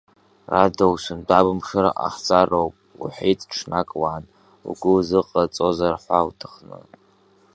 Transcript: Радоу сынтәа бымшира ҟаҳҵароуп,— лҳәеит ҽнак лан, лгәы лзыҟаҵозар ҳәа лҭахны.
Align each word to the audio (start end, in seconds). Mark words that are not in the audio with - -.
Радоу 0.51 0.93
сынтәа 1.03 1.45
бымшира 1.45 1.91
ҟаҳҵароуп,— 1.97 2.75
лҳәеит 3.05 3.39
ҽнак 3.51 3.89
лан, 4.01 4.23
лгәы 4.69 4.91
лзыҟаҵозар 4.97 5.95
ҳәа 6.03 6.19
лҭахны. 6.27 6.79